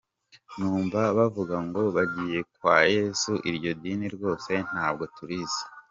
Numva 0.57 0.99
bavuga 1.17 1.55
ngo 1.67 1.81
bagiye 1.95 2.39
kwa 2.55 2.75
Yesu 2.95 3.31
iryo 3.49 3.71
dini 3.81 4.07
rwose 4.15 4.51
ntabwo 4.69 5.03
turizi. 5.15 5.63